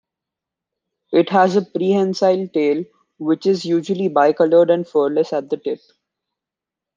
[1.11, 2.85] It has a prehensile tail
[3.19, 5.79] which is usually bicoloured and furless at the tip.